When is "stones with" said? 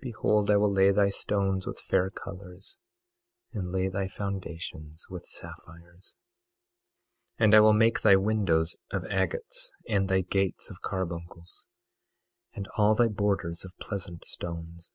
1.08-1.80